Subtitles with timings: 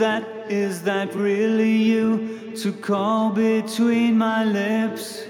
[0.00, 2.52] that, is that really you?
[2.62, 5.26] To call between my lips.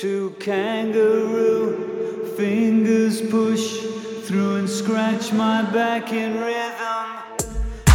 [0.00, 3.82] To kangaroo, fingers push
[4.24, 7.06] through and scratch my back in rhythm.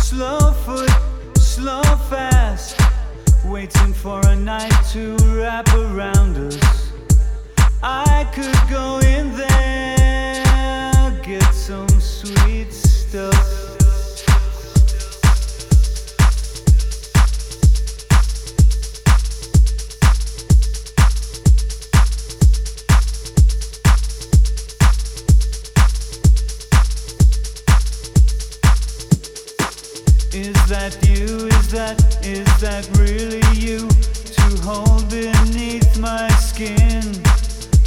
[0.01, 0.91] Slow foot,
[1.37, 2.79] slow fast,
[3.45, 6.91] waiting for a night to wrap around us.
[7.81, 13.70] I could go in there, get some sweet stuff.
[31.71, 33.87] That, is that really you?
[34.35, 37.01] To hold beneath my skin.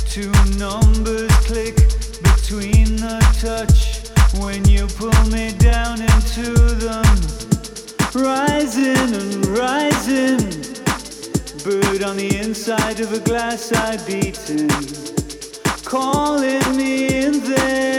[0.09, 1.77] Two numbers click
[2.23, 4.09] between the touch
[4.41, 7.15] when you pull me down into them.
[8.15, 10.39] Rising and rising.
[11.65, 14.69] Bird on the inside of a glass I beat beaten.
[15.85, 17.94] Calling me in there.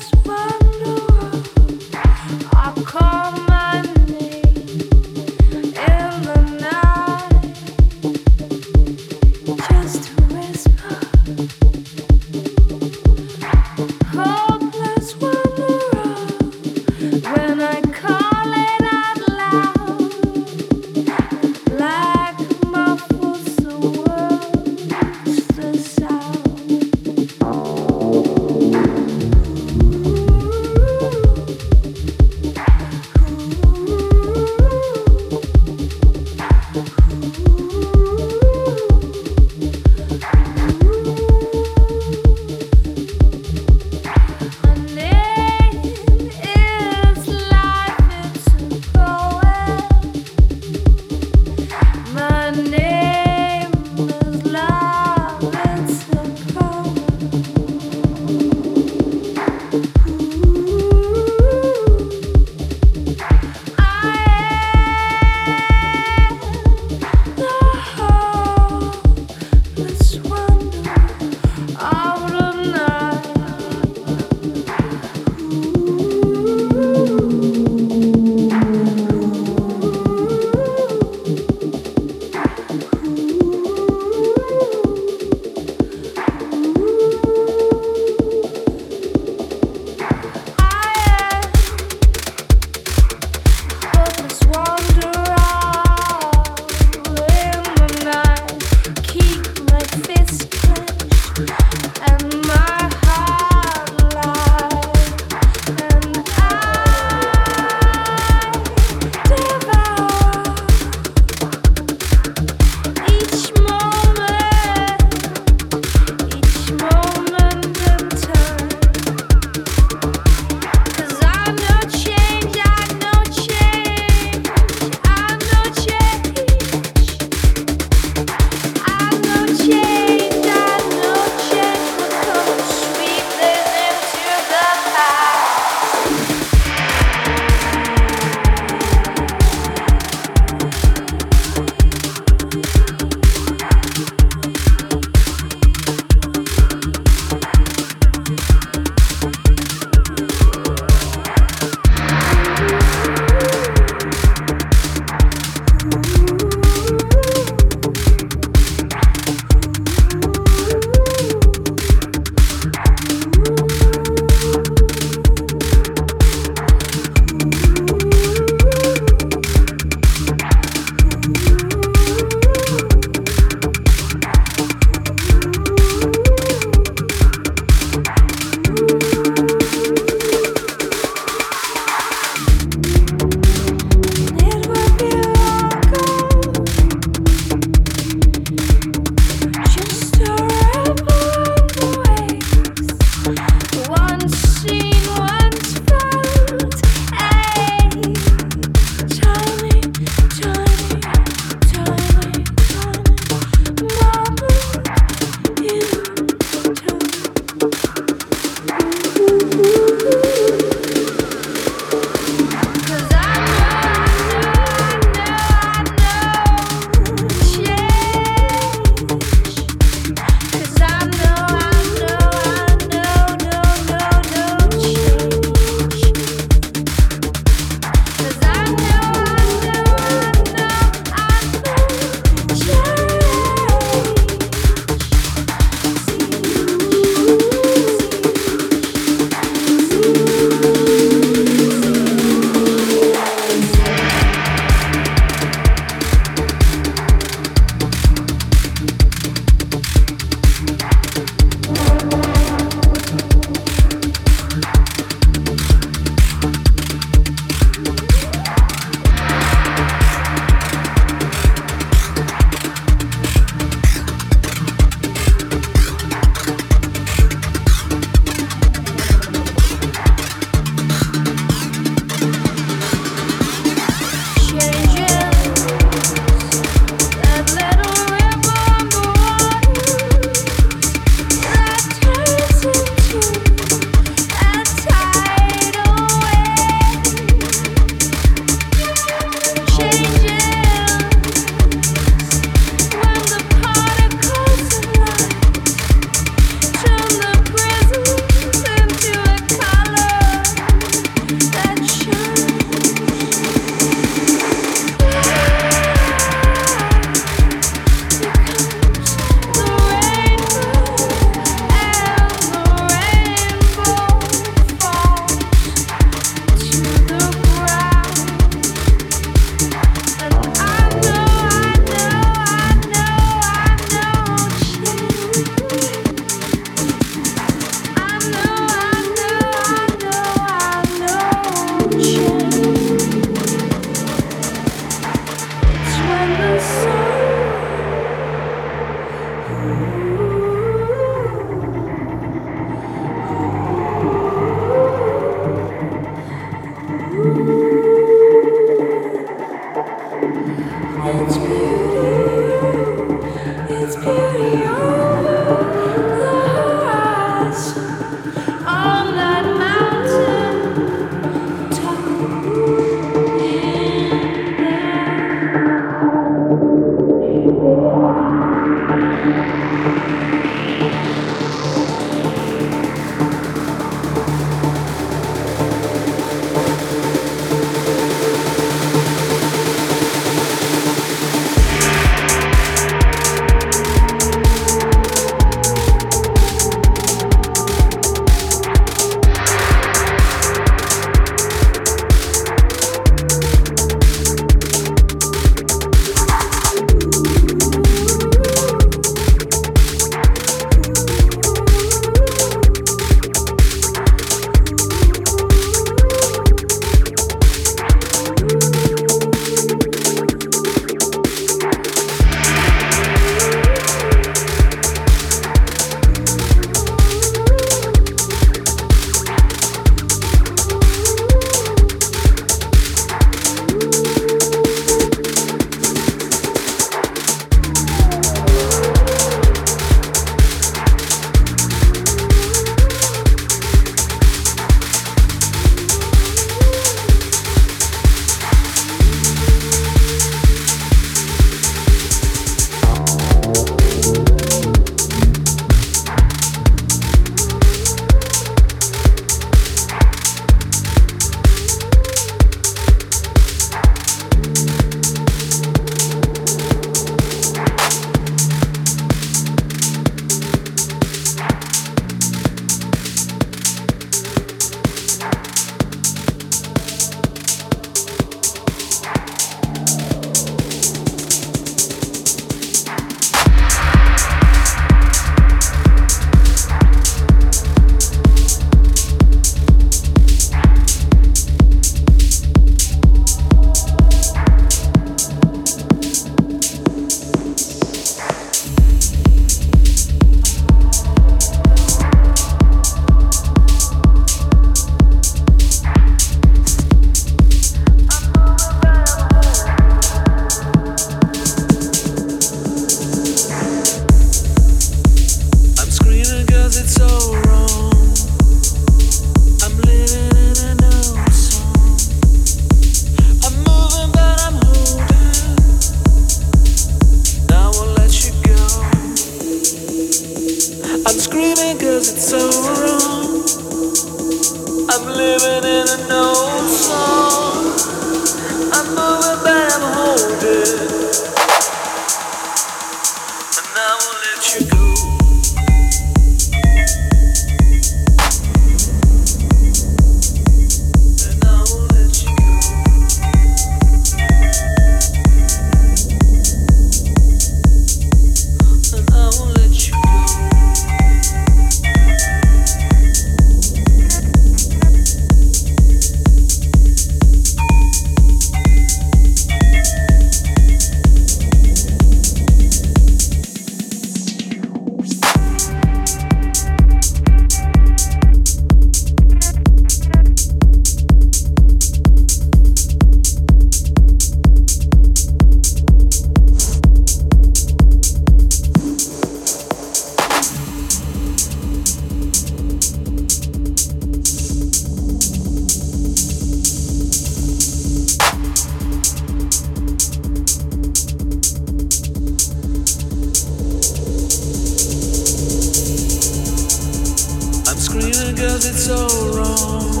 [597.92, 600.00] screaming cause it's so wrong.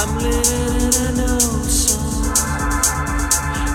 [0.00, 2.32] I'm living in an old song.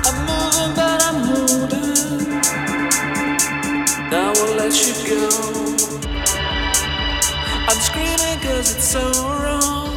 [0.08, 2.41] I'm moving but I'm holding.
[4.10, 5.30] Now I won't let you go.
[7.69, 9.93] I'm screaming cause it's so wrong.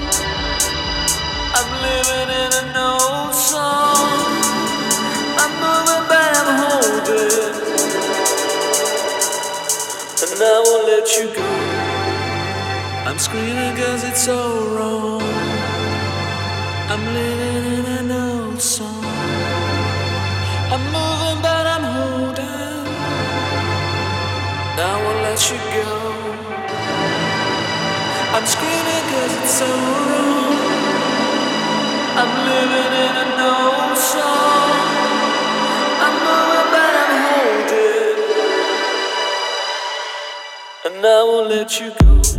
[1.56, 4.28] I'm living in an old song.
[5.40, 7.54] I'm moving but I'm holding.
[10.20, 11.57] And I won't let you go.
[13.08, 14.36] I'm screaming cause it's so
[14.76, 15.22] wrong.
[16.92, 19.02] I'm living in an old song.
[20.74, 22.86] I'm moving but I'm holding.
[24.76, 25.92] I won't let you go.
[28.36, 29.70] I'm screaming cause it's so
[30.08, 30.58] wrong.
[32.20, 34.70] I'm living in an old song.
[36.04, 38.20] I'm moving but I'm holding.
[40.84, 42.37] And I won't let you go.